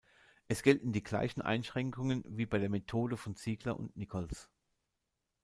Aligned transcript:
Es 0.47 0.63
gelten 0.63 0.91
die 0.93 1.03
gleichen 1.03 1.43
Einschränkungen 1.43 2.23
wie 2.25 2.47
bei 2.47 2.57
der 2.57 2.71
Methode 2.71 3.17
von 3.17 3.35
Ziegler 3.35 3.79
und 3.79 3.95
Nichols. 3.95 4.49